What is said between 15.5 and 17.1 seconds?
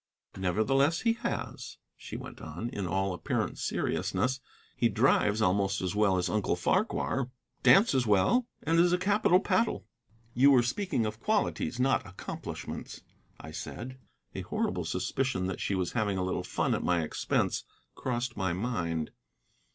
she was having a little fun at my